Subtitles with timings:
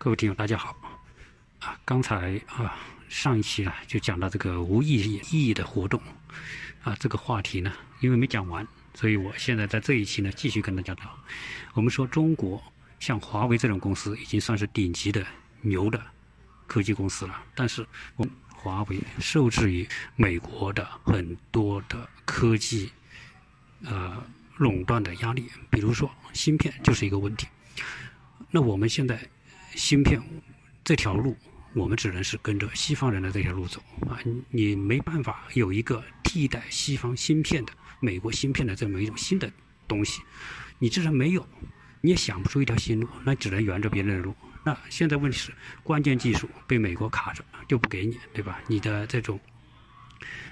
[0.00, 0.76] 各位听友，大家好。
[1.58, 6.00] 啊，刚才啊上一期啊就讲到这个无意义意义的活动，
[6.84, 8.64] 啊这个话题呢，因为没讲完，
[8.94, 11.18] 所以我现在在这一期呢继续跟大家聊。
[11.74, 12.62] 我们说中国
[13.00, 15.26] 像华为这种公司已经算是顶级的
[15.62, 16.00] 牛的
[16.68, 17.84] 科技公司了，但是
[18.14, 22.92] 我们华为受制于美国的很多的科技
[23.84, 24.24] 呃
[24.58, 27.48] 垄断的压力，比如说芯片就是一个问题。
[28.48, 29.28] 那我们现在
[29.78, 30.20] 芯片
[30.82, 31.36] 这条路，
[31.72, 34.18] 我们只能是跟着西方人的这条路走啊！
[34.50, 39.48] 你没办法有一个替代西方芯片的美国芯片的这么一种新的
[39.86, 40.20] 东西，
[40.80, 41.46] 你既然没有，
[42.00, 44.34] 你也想不出一条新路，那只能沿着别人的路。
[44.64, 45.54] 那现在问题是，
[45.84, 48.60] 关键技术被美国卡着，就不给你，对吧？
[48.66, 49.38] 你的这种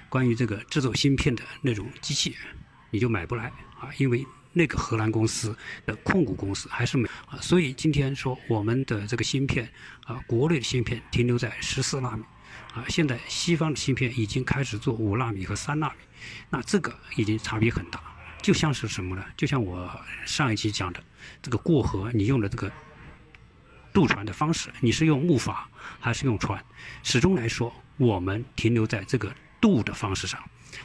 [0.07, 2.33] 关于这个制作芯片的那种机器，
[2.91, 3.47] 你就买不来
[3.77, 4.25] 啊，因为。
[4.53, 9.71] 那个荷兰公司的控股公司还是没啊，所以今天说我们的这个芯片
[10.05, 12.23] 啊，国内的芯片停留在十四纳米
[12.73, 15.95] 啊，现在西方的芯片已经开始做五纳米和三纳米，
[16.49, 18.01] 那这个已经差别很大，
[18.41, 19.23] 就像是什么呢？
[19.35, 19.89] 就像我
[20.25, 21.03] 上一期讲的，
[21.41, 22.71] 这个过河你用的这个
[23.93, 25.55] 渡船的方式，你是用木筏
[25.99, 26.63] 还是用船？
[27.03, 30.41] 始终来说，我们停留在这个渡的方式上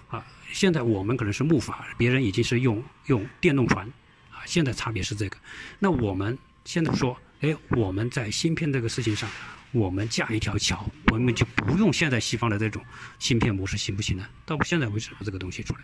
[0.08, 0.24] 啊。
[0.52, 3.86] 现在我们可能是木筏，别人已经是用用电动船，
[4.30, 5.36] 啊，现在差别是这个。
[5.78, 9.30] 那我们现在说，哎，我们在芯片这个事情上，
[9.70, 12.84] 我们架一条桥，我们就不用现在西方的这种
[13.18, 14.28] 芯片模式，行不行呢？
[14.44, 15.80] 到现在为止，这个东西出来，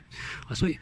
[0.48, 0.78] 啊，所以，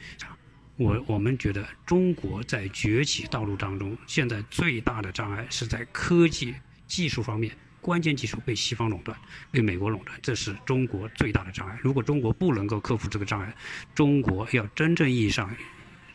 [0.77, 6.57] 我我们觉得中国在崛起道路当中，现在最大的障碍是在科技
[6.89, 7.57] 技术方面。
[7.87, 9.17] 关键技术被西方垄断，
[9.53, 11.79] 被美国垄断，这是中国最大的障碍。
[11.81, 13.55] 如果中国不能够克服这个障碍，
[13.95, 15.55] 中国要真正意义上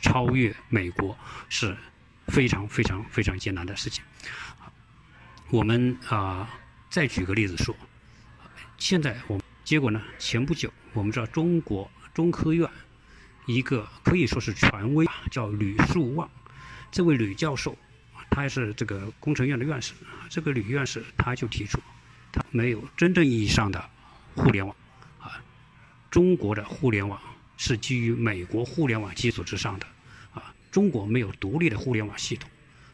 [0.02, 1.74] 超越美国是
[2.28, 4.04] 非常非常非常艰难的事情。
[5.50, 6.50] 我们啊，
[6.90, 7.74] 再举个例子说，
[8.78, 10.02] 现在我们结果呢？
[10.20, 12.70] 前不久我们知道，中国中科院
[13.46, 16.30] 一个可以说是权威，叫吕树旺，
[16.92, 17.78] 这位吕教授。
[18.32, 19.92] 他是这个工程院的院士，
[20.30, 21.80] 这个吕院士他就提出，
[22.32, 23.90] 他没有真正意义上的
[24.36, 24.74] 互联网
[25.20, 25.44] 啊，
[26.10, 27.22] 中国的互联网
[27.58, 29.86] 是基于美国互联网基础之上的
[30.34, 32.50] 啊，中国没有独立的互联网系统，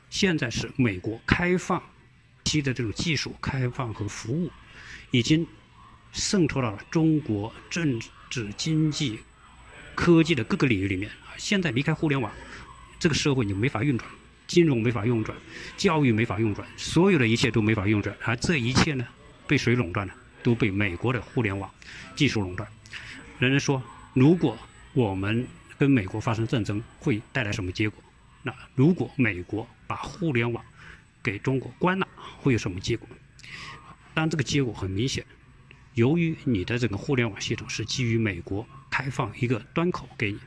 [0.10, 1.82] 现在是美国开放
[2.44, 4.52] 期的这种技术开放和服务，
[5.12, 5.46] 已经
[6.14, 9.20] 渗透到了中国政治、经济、
[9.94, 12.32] 科技的各个领域里面啊，现在离开互联网，
[12.98, 14.10] 这个社会就没法运转。
[14.48, 15.38] 金融没法运转，
[15.76, 19.06] 教育没法运转，所有的一切都没法运转，而这一切呢，
[19.46, 20.14] 被谁垄断呢？
[20.42, 21.70] 都被美国的互联网
[22.16, 22.68] 技术垄断。
[23.40, 24.58] 人人说，如果
[24.94, 25.46] 我们
[25.78, 28.02] 跟美国发生战争，会带来什么结果？
[28.44, 30.64] 那如果美国把互联网
[31.22, 32.08] 给中国关了，
[32.40, 33.08] 会有什么结果？
[34.14, 35.26] 但这个结果很明显，
[35.96, 40.40] 由于你的这个互联网系统是基于美国开放一个端口给你，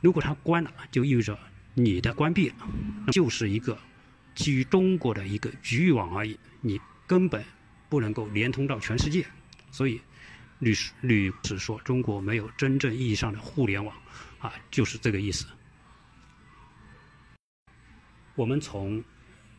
[0.00, 1.38] 如果它关了，就意味着。
[1.78, 2.50] 你的关闭，
[3.12, 3.78] 就是一个
[4.34, 7.44] 基于中国的一个局域网而已，你根本
[7.90, 9.26] 不能够连通到全世界。
[9.70, 10.00] 所以，
[10.58, 13.94] 律师律师说中国没有真正意义上的互联网，
[14.38, 15.44] 啊，就是这个意思。
[18.36, 19.04] 我们从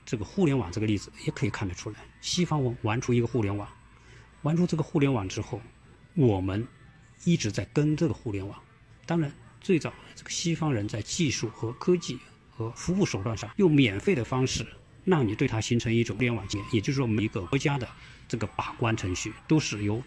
[0.04, 3.70] 这个互联网这个例子也可以看得出来，西方玩玩出一个互联网，
[4.42, 5.62] 玩出这个互联网之后，
[6.16, 6.68] 我们
[7.26, 8.60] 一直在跟这个互联网，
[9.06, 9.32] 当然。
[9.68, 12.18] 最早，这个西方人在技术和科技
[12.50, 14.66] 和服务手段上，用免费的方式
[15.04, 17.86] 让你对它形成一种互联网界，也就是说，每一个国家的
[18.30, 20.02] 这个把关程序都是由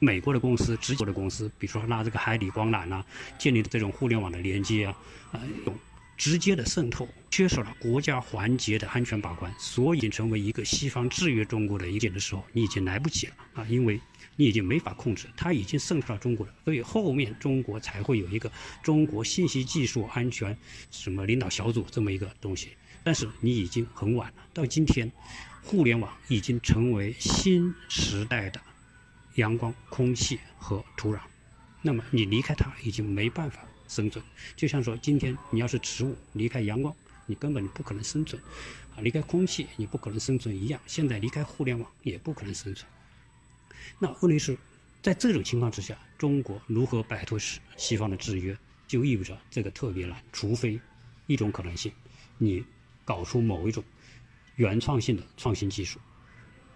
[0.00, 3.06] 美国的公司、直接的公司，比如说拉这个海底光缆啊，
[3.38, 4.98] 建立的这种互联网的连接啊，
[5.30, 5.72] 啊，用
[6.16, 14.00] 直接的渗透，缺少了国家环节的安全把关，所以成为一个西方制约中国的一点的时候，你已经来不及了啊，因为。
[14.36, 18.50] 你已经没法控制，它已经渗透到中国了，所以后面中国才会有一个
[18.82, 20.56] 中国信息技术安全
[20.90, 22.70] 什么领导小组这么一个东西。
[23.02, 25.12] 但是你已经很晚了，到今天，
[25.62, 28.60] 互联网已经成为新时代的
[29.34, 31.18] 阳光、空气和土壤。
[31.82, 34.24] 那么你离开它已经没办法生存，
[34.56, 36.96] 就像说今天你要是植物离开阳光，
[37.26, 38.40] 你根本不可能生存，
[38.96, 40.80] 啊，离开空气你不可能生存一样。
[40.86, 42.90] 现在离开互联网也不可能生存。
[43.98, 44.56] 那问题是，
[45.02, 50.22] 在这种情况之下，中国如何摆脱西西方的制约，就意味着这个特别难。
[50.32, 50.80] 除非
[51.26, 51.92] 一种可能性，
[52.38, 52.64] 你
[53.04, 53.82] 搞出某一种
[54.56, 55.98] 原创性的创新技术，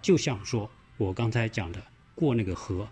[0.00, 1.82] 就像说我刚才讲的
[2.14, 2.88] 过那个河，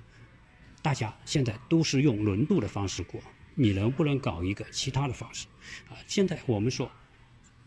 [0.82, 3.20] 大家现在都是用轮渡的方式过，
[3.54, 5.46] 你能不能搞一个其他的方式？
[5.88, 6.90] 啊，现在我们说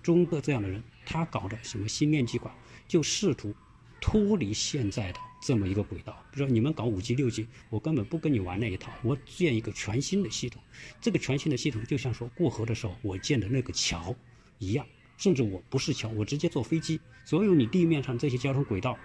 [0.04, 2.54] 中国这样的人，他搞的什么新链接管，
[2.88, 3.56] 就试图。
[4.02, 6.14] 脱离现在的这么一个轨道。
[6.32, 10.62] 比如说你们搞五 G、六 G，我根本不跟你玩那一套，我建一个全新的系统。
[11.00, 14.16] 这个全新的系统就像说过河的时候我建的那个桥
[14.58, 14.86] 一样，
[15.18, 18.98] 甚至我不是桥，我直接坐飞机，所有你地面上这些交通轨道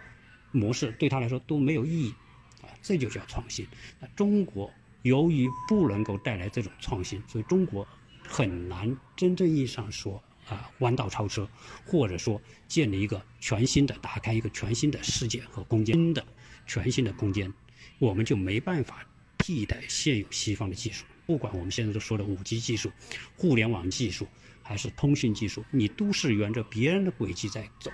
[0.51, 2.15] 模式对他来说都没有意义，
[2.63, 3.67] 啊，这就叫创新。
[4.01, 4.71] 那中国
[5.03, 7.87] 由于不能够带来这种创新，所以中国
[8.27, 10.23] 很难真正意义上说。
[10.49, 11.49] 啊，弯道超车，
[11.87, 16.25] 或者说建立一个全新的、打开一个全新的世界和空间的
[16.67, 17.53] 全新的空间，
[17.99, 19.07] 我们就没办法
[19.39, 21.05] 替代现有西方的技术。
[21.27, 22.93] 不管我们现在都说的五 G 技术、
[23.37, 24.29] 互联网技术，
[24.63, 27.91] 还是通讯技术，你都是沿着别人的轨迹在走，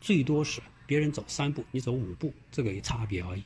[0.00, 3.44] 最多是别人走三步，你走五步，这个差别而已。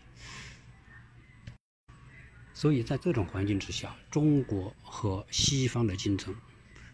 [2.55, 6.35] 所以在这种环境之下，中国和西方的竞争。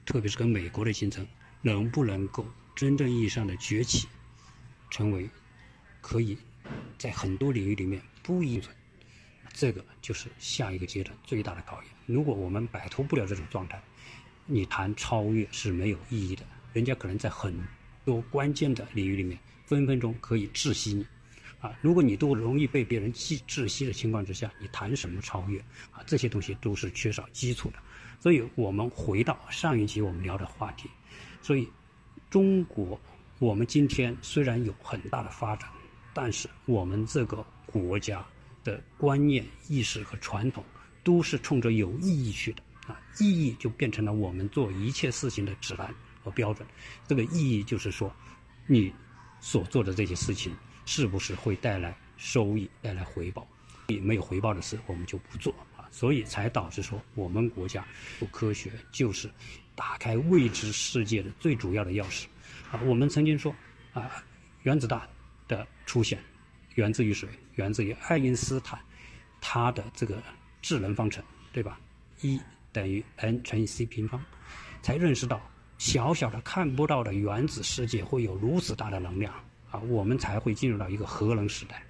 [0.07, 1.27] 特别是跟美国的竞争，
[1.61, 4.07] 能不能够真正意义上的崛起，
[4.89, 5.29] 成为
[6.01, 6.39] 可以
[6.97, 8.75] 在很多领域里面不依存，
[9.53, 11.91] 这个就是下一个阶段最大的考验。
[12.07, 13.83] 如果我们摆脱不了这种状态，
[14.47, 16.45] 你谈超越是没有意义的。
[16.73, 17.59] 人家可能在很
[18.05, 21.05] 多关键的领域里面分分钟可以窒息你，
[21.81, 25.59] 如果你都容易被别人窒窒息的情况之下，你谈什么超越
[25.91, 26.03] 啊？
[26.07, 27.79] 这些东西都是缺少基础的。
[28.19, 30.89] 所以我们回到上一集我们聊的话题，
[31.43, 31.69] 所以
[32.31, 32.99] 中国，
[33.39, 35.69] 我们今天虽然有很大的发展，
[36.15, 38.25] 但是我们这个国家
[38.65, 40.65] 的观念、意识和传统
[41.05, 46.67] 都是冲着有意义去的啊，意义就变成了我们做一切事情的指南和标准。
[47.07, 48.13] 这个意义就是说，
[48.67, 48.93] 你
[49.41, 50.53] 所做的这些事情
[50.87, 53.47] 是不是会带来收益、带来回报？
[54.01, 55.87] 没有回报的事，我们就不做啊。
[55.91, 57.87] 所以才导致说，我们国家
[58.19, 59.31] 不科学就是
[59.75, 62.25] 打开未知世界的最主要的钥匙。
[62.73, 63.55] 啊，我们曾经说，
[63.93, 64.11] 啊，
[64.63, 65.09] 原子弹
[65.47, 66.19] 的出现
[66.75, 67.29] 源自于谁？
[67.55, 68.79] 源自于爱因斯坦
[69.41, 70.23] 他的这个
[70.61, 71.23] 智能方程，
[71.53, 71.79] 对吧
[72.23, 72.41] ？E
[72.73, 74.23] 等于 n 乘以 c 平方，
[74.83, 75.41] 才认识到
[75.79, 79.33] 小小的看不到的原子世界会有如此大的能量。
[79.81, 81.83] 我们才会进入到一个核能时代。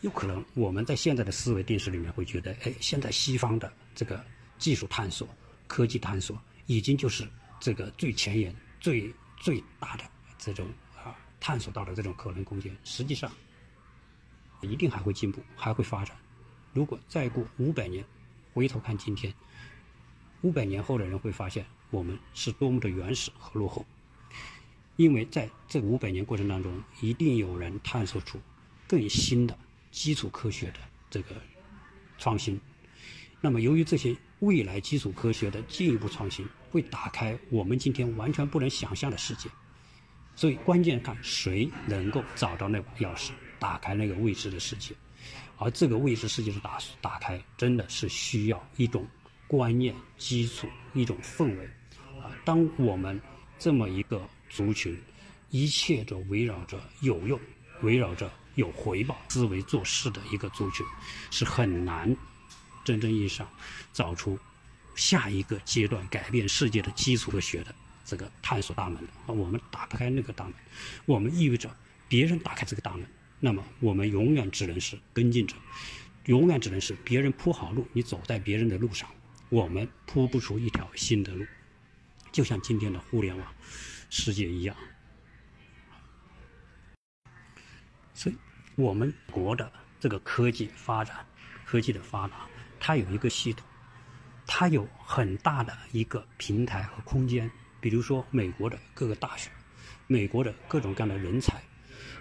[0.00, 4.22] 有可能我们在现在的思维定式里面会觉得，哎，现在西方的这个
[4.58, 5.26] 技术探索、
[5.66, 7.26] 科技探索，已经就是
[7.58, 10.04] 这个最前沿、最最大的
[10.36, 12.76] 这种啊探索到的这种可能空间。
[12.84, 13.32] 实际上，
[14.60, 16.14] 一定还会进步，还会发展。
[16.74, 18.04] 如果再过五百年，
[18.52, 19.32] 回头看今天，
[20.42, 23.86] 五百年后的人会发现我们是多么的原始和落后，
[24.96, 28.38] 因为在这五百年过程当中，一定有人探索出
[28.86, 29.56] 更新的。
[29.90, 31.36] 基础科学的这个
[32.18, 32.60] 创新，
[33.40, 39.48] 那么由于这些未来基础科学的进一步创新，会打开我们今天完全不能想象的世界，
[40.34, 43.30] 所以关键看谁能够找到那把钥匙，
[43.60, 44.92] 打开那个未知的世界，
[45.58, 49.06] 而这个未知世界的打打开，真的是需要一种
[49.46, 51.64] 观念基础，一种氛围，
[52.20, 53.20] 啊，当我们
[53.60, 54.98] 这么一个族群，
[55.50, 57.40] 一切都围绕着有用，
[57.82, 58.30] 围绕着。
[58.56, 60.86] 有回报思维做事的一个族群，
[61.28, 62.16] 是很难
[62.84, 63.48] 真正意义上
[63.92, 64.38] 找出
[64.94, 67.74] 下一个阶段改变世界的基础科学的
[68.04, 69.34] 这个探索大门的。
[69.34, 70.54] 我们打不开那个大门，
[71.04, 71.68] 我们意味着
[72.06, 73.04] 别人打开这个大门，
[73.40, 75.56] 那么我们永远只能是跟进者，
[76.26, 79.10] 永远只能是别人铺好路，你走在别人的路上，
[79.48, 81.44] 我们铺不出一条新的路。
[82.30, 83.52] 就像今天的互联网
[84.10, 84.76] 世界一样。
[88.12, 88.36] 所以，
[88.76, 91.24] 我们国的这个科技发展，
[91.64, 93.66] 科技的发达，它有一个系统，
[94.46, 97.50] 它有很大的一个平台和空间。
[97.80, 99.50] 比如说，美国的各个大学，
[100.06, 101.62] 美国的各种各样的人才，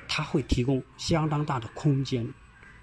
[0.10, 2.28] 它会提供相当大的空间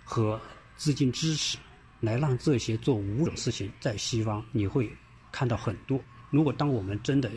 [0.05, 0.41] 和
[0.77, 1.59] 资金支持，
[2.01, 4.91] 来让这些做五种事情在西方你会
[5.31, 6.03] 看到很多。
[6.31, 7.31] 如果当我们真的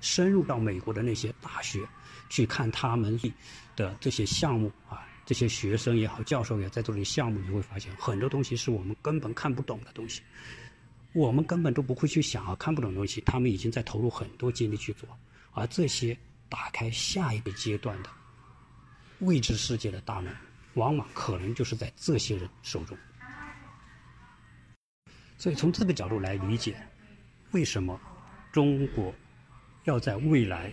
[0.00, 1.80] 深入到美国的那些大学，
[2.28, 3.18] 去看他们
[3.76, 10.22] 的这些项目啊，这些学生也好，教授也在做这些项目，你会发现很多东西是我们根本看不懂的东西，
[11.12, 15.08] 我们根本都不会去想啊，看不懂的东西，他们已经在投入很多精力去做，
[15.52, 16.16] 而这些
[16.48, 18.10] 打开下一个阶段的
[19.20, 20.34] 未知世界的大门，
[20.74, 22.96] 往往可能就是在这些人手中。
[25.36, 26.76] 所以从这个角度来理解，
[27.52, 28.00] 为什么
[28.50, 29.14] 中国
[29.88, 30.72] 要在未来。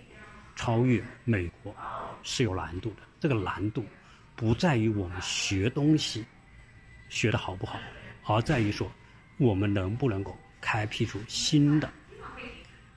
[0.57, 1.75] 超越美国
[2.23, 3.83] 是有难度的，这个难度
[4.37, 6.23] 不在于我们学东西
[7.09, 7.77] 学的好不好，
[8.23, 8.89] 而在于说
[9.37, 11.91] 我们能不能够开辟出新的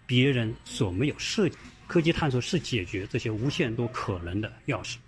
[0.06, 1.58] 别人所没有设计
[1.88, 4.98] 科技探索是解决这些无限多可能的钥匙。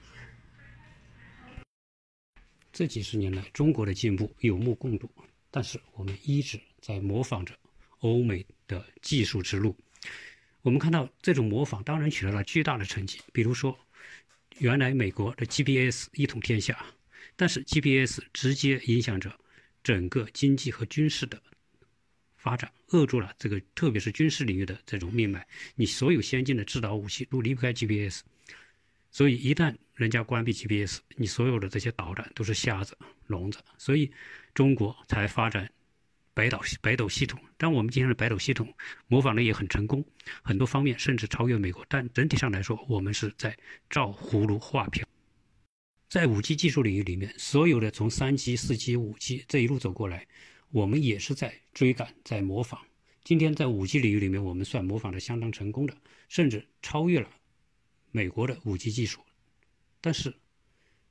[2.72, 5.08] 这几十年来，中国的进步有目共睹，
[5.52, 7.54] 但是我们一直在模仿着
[8.00, 9.72] 欧美的技术之路。
[10.62, 13.78] 我们看到这种模仿当然取得了巨大的成绩，比如说，
[14.58, 16.84] 原来美国的 GPS 一统天下，
[17.34, 19.34] 但是 GPS 直接影响着
[19.82, 21.40] 整个经济和军事的
[22.36, 25.46] 发展，扼住了这个特别是军事领域的这种命脉。
[25.76, 28.20] 你所有先进的制导武器都离不开 GPS，
[29.10, 32.96] 所以一旦人家关闭 GPS，你所有的这些导弹都是瞎子、
[33.28, 34.12] 聋子，所以
[34.52, 35.72] 中国才发展。
[36.40, 38.74] 北斗北斗系统，但我们今天的北斗系统
[39.08, 40.02] 模仿的也很成功，
[40.40, 41.84] 很多方面甚至超越美国。
[41.86, 43.54] 但整体上来说，我们是在
[43.90, 45.06] 照葫芦画瓢。
[46.08, 50.26] 在五 G 技术领域里面，所有的从三 G、四 G、五 G 这一路走过来，
[50.70, 52.80] 我们也是在追赶、在模仿。
[53.22, 55.94] 今天在五 G 领域里面，我们算模仿的相当成功的，
[56.30, 57.28] 甚至超越了
[58.12, 59.20] 美国的五 G 技术。
[60.00, 60.34] 但是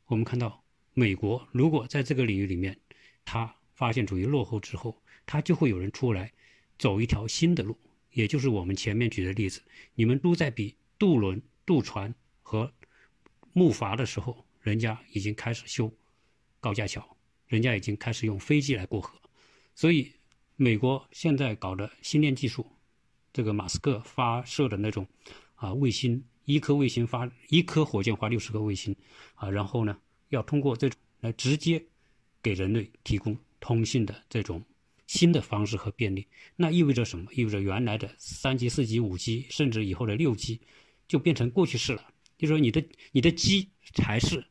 [0.08, 0.64] 我们看到，
[0.96, 2.80] 美国如果在这个领域里面，
[3.24, 6.34] 它发现处于落后之后，他就会有人出来，
[6.80, 7.78] 走一条新的路，
[8.14, 9.62] 也就是我们前面举的例子。
[9.94, 12.74] 你们都在比渡轮、渡船和
[13.54, 15.94] 木筏的时候，人家已经开始修
[16.60, 19.22] 高架桥，人家已经开始用飞机来过河。
[19.76, 20.12] 所以，
[20.56, 22.66] 美国现在搞的星链技术，
[23.32, 25.06] 这个马斯克发射的那种
[25.54, 28.96] 啊卫星，一颗卫星发一颗火箭发六十个卫星
[29.36, 29.96] 啊，然后呢，
[30.30, 31.86] 要通过这种来直接
[32.42, 34.64] 给人类提供通信的这种。
[35.10, 37.34] 新的方式和便利，那意味着什么？
[37.34, 40.62] 意味着原来的三 G、四 G、五 G，甚至以后的六 G，
[41.08, 42.14] 就变成过去式了。
[42.38, 43.70] 就说你的你的 G
[44.04, 44.46] 还是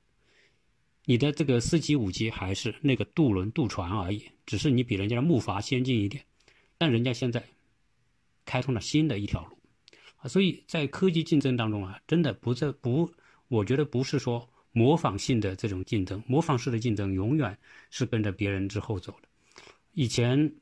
[1.05, 6.25] 你的这个四 G、五 G 还是那个渡轮、渡船而已，只是你比人家的木筏先进一点。
[6.77, 7.41] 但人家现在
[8.45, 9.57] 开通了新的一条路
[10.17, 13.09] 啊，所以在科技竞争当中啊，真的不这不，
[13.47, 17.57] 我觉得不是说模仿性的这种竞争，模仿式的竞争永远
[17.91, 19.28] 是跟着别人之后走的。
[19.99, 20.55] 以前，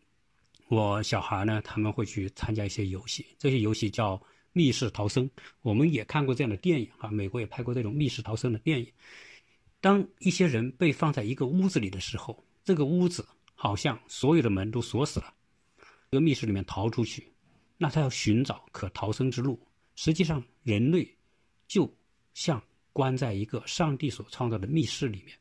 [0.69, 4.19] 我小孩呢，他们会去参加一些游戏，这些游戏叫
[4.55, 5.31] 密室逃生。
[5.61, 8.91] 我们也看过这样的电影啊，美国也拍过这种密室逃生的电影。
[9.83, 15.35] 当一些人被放在一个屋子里的时候，这个屋子好像所有的门都锁死了，
[16.11, 17.31] 这个密室里面逃出去，
[17.77, 19.61] 那他要寻找可逃生之路。
[19.97, 21.07] 实际上，人类
[21.69, 21.95] 就
[22.33, 25.37] 像关在一个上帝所创造的密室里面。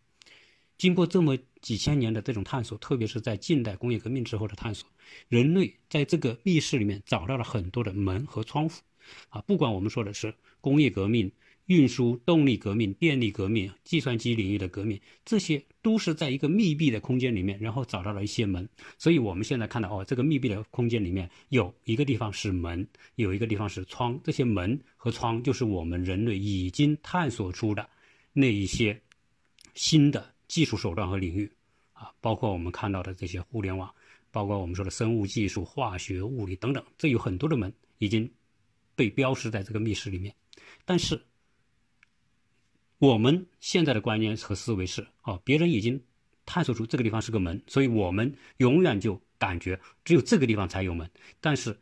[0.77, 4.89] 经过这么几千年的这种探索，特别是在近代工业革命之后的探索，
[5.29, 8.81] 人类在这个密室里面找到了很多的门和窗户，
[9.29, 11.31] 啊，不管我们说的是工业革命、
[11.67, 18.67] 运输、动力革命、电力革命、计算机领域的革命，这些都是在一个密闭的空间里面，然后找到了一些门。
[18.97, 27.89] 所以我们现在看到，哦，这个密闭的空间里面有一个地方是门，有一个地方是窗，这些门和窗就是我们人类已经探索出的
[28.33, 29.01] 那一些
[29.73, 30.34] 新的。
[30.47, 31.51] 技术手段和领域，
[31.93, 33.93] 啊，包括我们看到的这些互联网，
[34.31, 38.29] 包括我们说的生物技术、化学、物理等等，这有很多的门已经
[38.95, 40.35] 被标识在这个密室里面。
[40.83, 41.19] 但是，
[42.97, 46.01] 我们现在的观念和思维是：啊，别人已经
[46.45, 51.09] 探索出这个地方是个门，所以我们永远就感觉只有这个地方才有门。
[51.39, 51.77] 但是，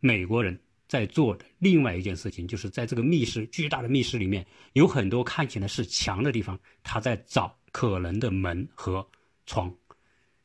[0.00, 7.57] 美国人在做的另外一件事情，就是在这个密室巨大的密室里面，有很多看起来是墙的地方，他在找。
[7.72, 9.06] 可能的门和
[9.46, 9.72] 窗，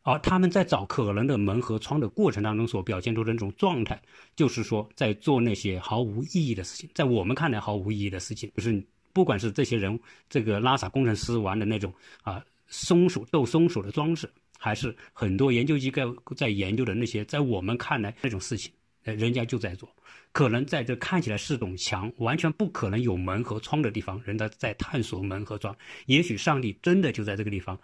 [0.02, 4.02] 而他们在找可能的门和窗的过程当中所表现出的那种状态，
[4.36, 10.00] 就是说在做那些毫无意义的事情，在我们看来毫无意义的事情，就是不管是这些人
[10.30, 18.72] 这个拉萨工程师玩的那种啊松鼠斗松鼠的装置，还是很多研究机构在研究的那些，在我们看来那种事情，
[19.04, 19.94] 人家就在做。
[20.32, 25.76] 可能在这看起来是堵墙，完全不可能有门和窗的地方，人家在探索门和窗。
[26.08, 27.80] 也许上帝真的就在这个地方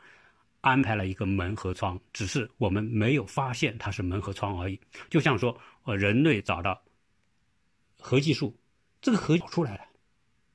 [0.62, 4.80] 安排了一个门和窗，只是我们没有发现它是门和窗而已。
[5.12, 6.82] 就像说，呃，人类找到
[8.00, 8.58] 核技术，
[9.00, 9.84] 这个核找出来了，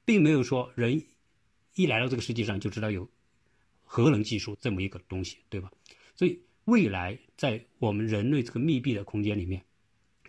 [0.05, 1.01] 并没有说人
[1.77, 3.09] 一来到这个世界上就知道有
[3.85, 5.71] 核能技术这么一个东西，对吧？
[6.17, 9.65] 所以未来在我们人类这个密闭的空间里面。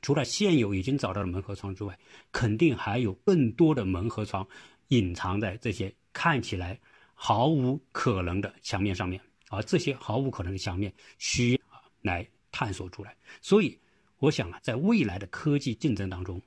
[0.06, 1.98] 除了现有已经找到的门和窗之外，
[2.32, 4.48] 肯定还有更多的门和窗
[4.90, 6.80] 隐藏在这些看起来
[7.16, 9.20] 毫无可能的墙面上面，
[9.50, 11.60] 而这些毫无可能的墙面需要
[12.04, 13.18] 来探索出来。
[13.42, 13.76] 所以，
[14.20, 16.40] 我想啊，在未来的科技竞争当中，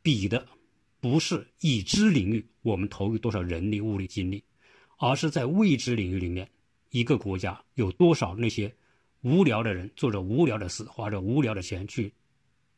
[0.00, 0.48] 比的
[1.00, 4.42] 不是已知领域我们投入多少人力、物力、精力，
[4.96, 6.48] 而是在未知领域里面，
[6.88, 8.74] 一个国家有多少那些
[9.20, 12.10] 无聊的人做着无聊的事，花着无聊的钱去。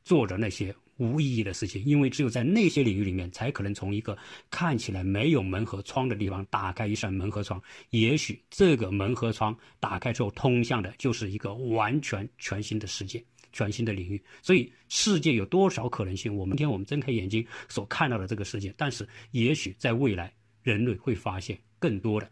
[0.05, 4.17] 做着那些无意义的事情，因为只有在那些领域里面，才可能从一个
[4.51, 7.61] 看起来没有门和窗的地方打开一扇门和窗。
[7.91, 14.23] 也许这个门和窗打开之后，通向的就是一个完全全新的世界、全新的领域。
[14.43, 16.35] 所以，世界有多少可能性？
[16.37, 20.33] 我们今天我们睁开眼睛所看到的这个世界，但是也许在未来，
[20.63, 22.31] 人类会发现更多的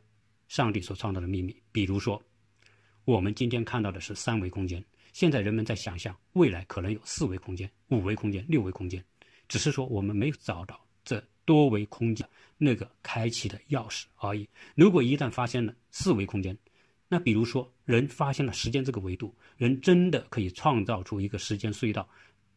[0.49, 1.57] 上帝所创造的秘密。
[1.73, 2.23] 比如说，
[3.05, 4.85] 我们今天看到的是三维空间。
[5.13, 9.05] 现在人们在想象未来可能有四维空间、五维空间、六维空间，
[9.49, 14.49] 只是说我们没有找到这多维空间那个开启的钥匙而已。
[14.75, 16.57] 如果一旦发现了四维空间，
[17.09, 22.09] 那比如说人发现了时间这个维度，人真的可以创造出一个时间隧道，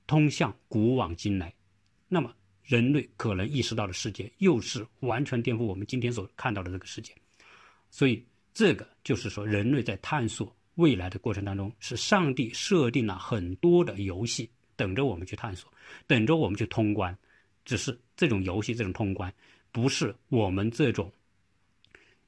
[0.05, 1.51] 通向古往今来，
[2.07, 2.31] 那么
[2.63, 7.13] 人类可能意识到的世界又是完全颠覆我们今天所看到的这个世界。
[7.89, 10.55] 所以这个就是说人类在探索。
[10.75, 15.71] 未来的过程当中，是上帝设定了很多的游戏，等着我们去探索，
[16.07, 17.15] 等着我们去通关。
[17.63, 19.33] 只是这种游戏、这种通关，
[19.71, 21.11] 不是我们这种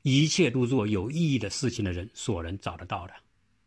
[0.04, 3.14] 一切都做有意义的事情的人所能找得到的，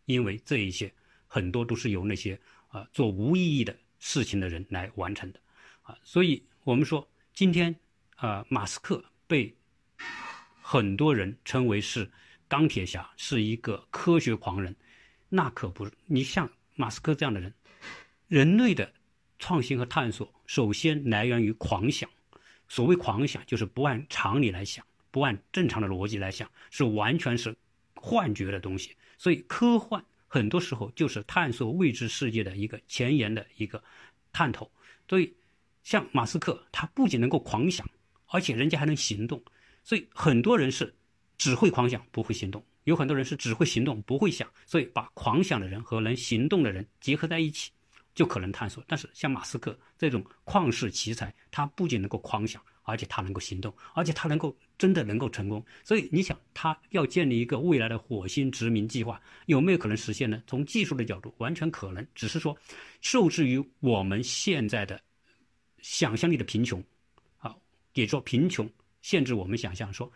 [0.05, 0.93] 因为这一些
[1.27, 5.41] 很多都是由那些啊做无意义的事情的人来完成的
[5.83, 5.99] 啊。
[6.05, 7.75] 所以，我们说今天
[8.15, 9.53] 啊，马斯克被
[10.63, 12.09] 很多人称为是。
[12.49, 14.75] 钢铁侠是一个科学狂人，
[15.29, 15.93] 那可不是。
[16.07, 17.53] 你像马斯克这样的人，
[18.27, 18.91] 人类的
[19.39, 22.09] 创新和探索，首先来源于狂想。
[22.67, 27.55] 所谓狂想，就是不按常理来想，不按正常的逻辑来想，是完全是
[27.95, 28.97] 幻觉的东西。
[29.19, 33.85] 所以，科幻很多时候就是探索未知世界的一个前沿的一个
[34.33, 34.71] 探头。
[35.07, 35.35] 所以，
[35.83, 37.87] 像马斯克，他不仅能够狂想，
[38.29, 39.43] 而且人家还能行动。
[39.85, 40.95] 所以，很多人是。
[41.39, 47.71] 只会狂想不会行动，有很多人是只会行动不会想，所以把狂想的人和能行动的人结合在一起，
[48.13, 48.83] 就可能探索。
[48.89, 55.65] 但是像马斯克这种旷世奇才，他不仅能够狂想，而且他能够行动，而且他能够真的能够成功。
[55.85, 60.43] 所以你想，他要建立一个未来的火星殖民计划，有没有可能实现呢？
[60.45, 62.59] 从技术的角度，完全可能，只是说
[63.01, 65.01] 受制于我们现在的
[65.83, 66.83] 想象力的贫穷，
[67.37, 67.55] 啊，
[67.95, 68.69] 也说贫穷
[69.03, 70.11] 限制我们想象说。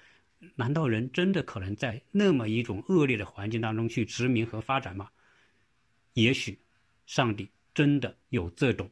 [0.55, 5.11] 难道人真的可能在那么一种恶劣的环境当中去殖民和发展吗？
[6.15, 6.59] 也许，
[7.07, 8.91] 上帝真的有这种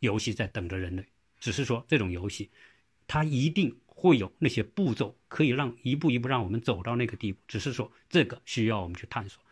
[0.00, 1.06] 游戏在等着人类，
[1.38, 2.50] 只是说这种游戏，
[3.06, 9.42] 它一定会有那些步骤可以让一步一步让我们走到那个地步，只是说这个需要我们去探索。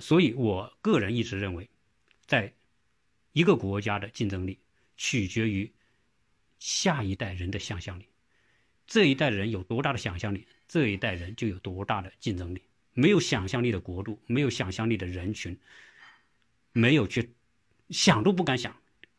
[0.00, 1.70] 所以我个人一直认为，
[2.26, 2.52] 在
[3.32, 4.58] 一个国家的竞争力
[4.96, 5.72] 取决于
[6.58, 8.06] 下一代人的想象力。
[8.86, 12.62] 这一代人有多大的想象力，这一代人就有多大的竞争力。
[12.92, 15.58] 没有想象力的国度，没有想象力的人群，
[16.72, 17.32] 没有去
[17.90, 18.76] 想都不敢想，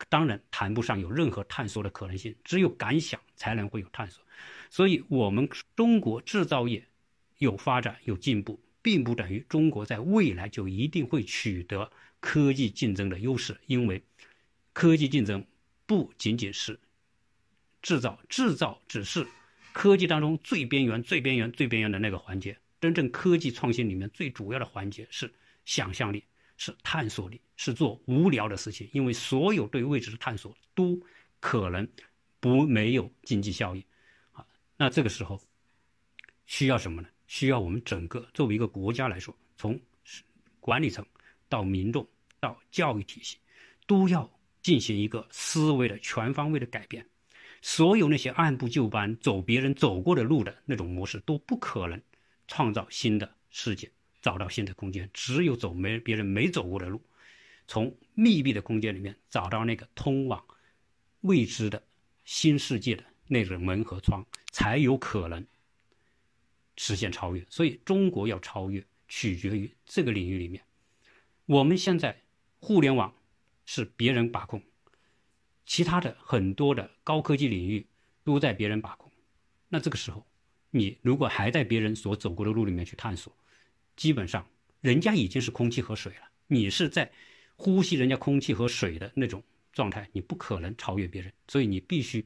[0.08, 2.34] 当然谈不上有任何探索的可能性。
[2.42, 4.24] 只有敢想，才能会有探索。
[4.70, 6.86] 所以，我们中国制造业
[7.38, 13.58] 有发展有进步，并不等于中国在未来就一定会取得科技竞争的优势。
[13.66, 14.02] 因为
[14.72, 15.44] 科技竞争
[15.84, 16.80] 不仅仅是
[17.82, 19.26] 制造，制造只是。
[19.76, 25.30] 科技当中最边缘、最边缘、最边缘的那个环节，真正科技创新里面最主要的环节是
[25.66, 26.24] 想象力，
[26.56, 28.88] 是探索力，是做无聊的事情。
[28.94, 30.98] 因为所有对未知的探索都
[31.40, 31.86] 可能
[32.40, 33.84] 不没有经济效益，
[34.32, 34.46] 啊，
[34.78, 35.38] 那这个时候
[36.46, 37.08] 需要什么呢？
[37.26, 39.78] 需要我们整个作为一个国家来说，从
[40.58, 41.04] 管理层
[41.50, 42.08] 到民众
[42.40, 43.36] 到教育体系，
[43.86, 44.26] 都要
[44.62, 47.06] 进行一个思维的全方位的改变。
[47.68, 52.00] 所有那些按部就班走别人走过的路的那种模式都不可能
[52.46, 53.90] 创造新的世界，
[54.22, 55.10] 找到新的空间。
[55.12, 57.02] 只有走没别人没走过的路，
[57.66, 60.44] 从密闭的空间里面找到那个通往
[61.22, 61.82] 未知的
[62.24, 65.44] 新世界的那个门和窗，才有可能
[66.76, 67.44] 实现超越。
[67.50, 70.62] 所以，中国要超越，取决于这个领域里面。
[71.46, 72.22] 我们现在
[72.60, 73.12] 互联网
[73.64, 74.62] 是别人把控。
[75.66, 77.84] 其他的很多的高科技领域
[78.22, 79.10] 都在别人把控，
[79.68, 80.24] 那这个时候，
[80.70, 83.36] 你如果还在别人所走过的路里面去探索，
[83.96, 84.48] 基本上
[84.80, 87.10] 人家已经是空气和水了，你是在
[87.56, 92.24] 呼吸人家空气和水的那种状态，你不可能超越别人，所以你必须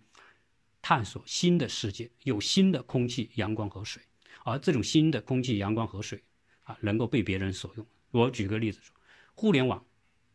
[0.83, 4.03] 探索新的世界，有新的空气、阳光和水，
[4.45, 6.23] 而这种新的空气、阳光和水
[6.65, 7.87] 啊，能够被别人所用。
[8.11, 8.95] 我举个例子说，
[9.35, 9.83] 互联网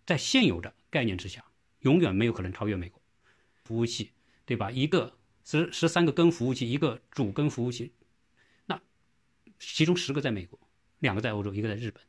[0.07, 1.45] 在现有的概念之下。
[1.86, 3.00] 永远没有可能超越美国
[3.63, 4.10] 服务器，
[4.43, 4.71] 对吧？
[4.71, 7.91] 一个十十三个根服务器，一个主根服务器，
[8.65, 8.82] 那
[9.60, 10.60] 其中十个在美国，
[11.00, 12.02] 两个在欧洲，一个在日本，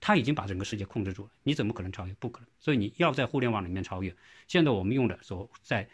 [0.00, 2.14] 他已经把整个世界控制住了，你怎么可能超越？
[2.14, 2.48] 不可能。
[2.58, 4.16] 所以你要在互联网里面超越。
[4.48, 5.86] 现在我们用的所在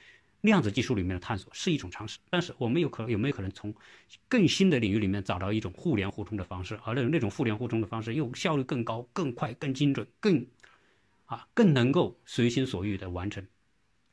[0.42, 3.74] 量子技术里面的探索是一种尝试，但是我们有可有没有可能从
[4.28, 6.78] 更新的领域里面找到一种互联互通的方式？
[6.84, 10.46] 而那种那种互联互通的方式又效率更高、更快、更精准、更
[11.26, 13.46] 啊更能够随心所欲的完成？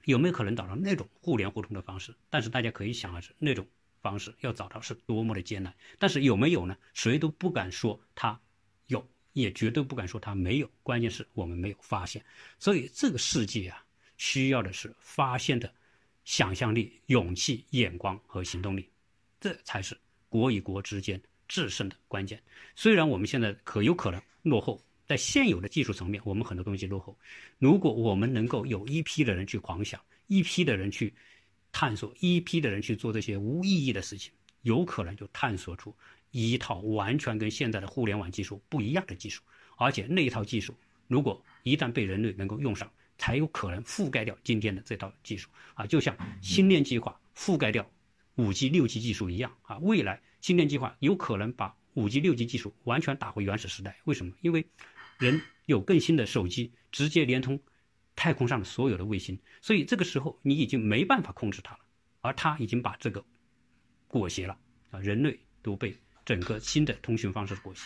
[0.06, 2.13] 有没有可能找到那种互联互通的方式？
[2.30, 3.65] 但是大家可以想的是，那种
[4.02, 5.73] 方式要找到是多么的艰难。
[5.97, 6.78] 但是有没有呢？
[6.93, 8.39] 谁都不敢说它
[8.88, 9.08] 有。
[9.34, 12.23] 也绝对不敢说它没有，关键是我们没有发现。
[12.60, 13.84] 所以这个世界啊，
[14.15, 15.73] 需要的是发现的
[16.23, 18.88] 想象力、勇气、眼光和行动力，
[19.41, 19.97] 这才是
[20.30, 22.43] 国与国之间制胜的关键。
[22.76, 27.17] 虽然我们现在可有可能落后，在现有的技术层面，我们很多东西落后。
[27.59, 31.13] 如果我们能够有一批的人去狂想，一批的人去
[31.71, 35.93] 探索，一批的人去做这些无意义的事情，有可能就探索出。
[36.31, 39.39] 一套完全跟现在的互联网技术不一样的技术，
[39.77, 40.73] 而且那一套技术，
[41.07, 47.87] 如果一旦被人类能够用上，才有可能覆盖掉今天的这套技术啊，就像星链计划覆盖掉
[48.37, 49.77] 五 G、六 G 技术一样啊。
[49.77, 53.95] 未来星链计划有可能把五 G、六 G 技术完全打回原始时代。
[54.05, 54.33] 为什么？
[54.41, 54.65] 因为
[55.17, 57.60] 人有更新的手机，直接连通
[58.15, 61.80] 太空上的所有的卫星，所以这个时候你已经没办法控制它了，
[62.21, 63.23] 而它已经把这个
[64.08, 64.58] 裹挟了
[64.91, 65.97] 啊，人类都被。
[66.26, 67.82] 整个新的通讯方式裹挟，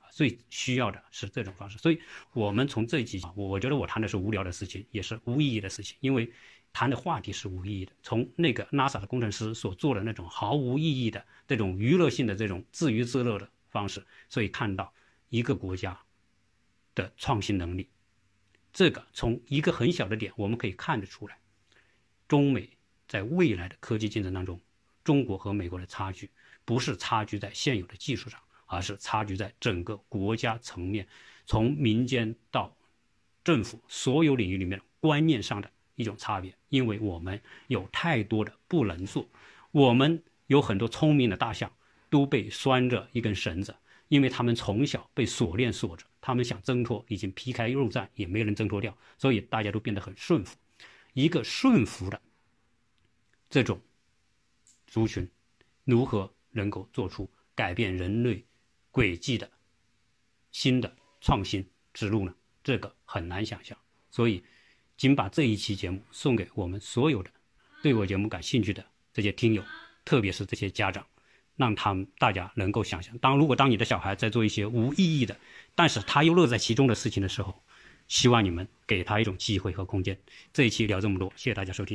[0.00, 1.78] 啊，最需要的是这种方式。
[1.78, 2.00] 所以，
[2.32, 6.28] 我们从这一集，我觉得我谈的是无聊的事情，也是无意义的事情，因为
[6.72, 7.92] 谈的话题是无意义的。
[8.02, 14.92] 从那个 NASA 的工程师所做的那种毫无意义的这种娱乐性的这种自娱自乐的方式，所以看到
[15.28, 15.96] 一个国家
[16.96, 17.88] 的创新能力。
[18.72, 21.38] 这个从一个很小的点，我们可以看得出来，
[22.26, 22.68] 中美
[23.06, 24.60] 在未来的科技竞争当中，
[25.04, 26.28] 中国和美国的差距。
[26.64, 31.06] 不是差距在现有的技术上，而是差距在整个国家层面，
[31.46, 32.76] 从民间到
[33.44, 36.52] 政府所有领域里面观念上的一种差别。
[36.68, 39.28] 因为我们有太多的不能做，
[39.70, 41.70] 我们有很多聪明的大象
[42.10, 43.72] 都被拴着一根绳子，
[44.08, 50.56] 因为他们从小被锁链锁着，他们想挣脱已经皮开肉绽，也没人挣脱掉，所以大家都变得很顺服。
[51.12, 52.20] 一个顺服的
[53.48, 53.80] 这种
[54.88, 55.30] 族群，
[55.84, 56.28] 如何？
[56.50, 58.44] 能够做出改变人类
[58.90, 59.48] 轨迹的
[60.50, 62.34] 新的创新之路呢？
[62.64, 63.78] 这个很难想象。
[64.10, 64.42] 所以，
[64.96, 67.30] 仅把这一期节目送给我们所有的
[67.84, 69.62] 对我节目感兴趣的这些听友，
[70.04, 71.06] 特别是这些家长，
[71.56, 75.36] 让他们大家能够想象：当如果当你的小孩在做一些无意义的，
[75.74, 77.62] 但是他又乐在其中的事情的时候，
[78.08, 80.18] 希望你们给他一种机会和空间。
[80.52, 81.94] 这一期聊这么多，谢谢大家收听。